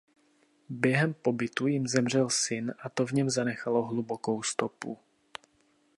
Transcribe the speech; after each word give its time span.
Během 0.69 1.13
pobytu 1.13 1.67
jim 1.67 1.87
zemřel 1.87 2.29
syn 2.29 2.73
a 2.83 2.89
to 2.89 3.05
v 3.05 3.11
něm 3.11 3.29
zanechalo 3.29 3.85
hlubokou 3.87 4.43
stopu. 4.43 4.97